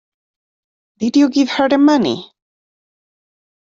Did 0.97 1.15
you 1.17 1.29
give 1.29 1.47
her 1.51 1.69
the 1.69 1.77
money? 1.77 2.33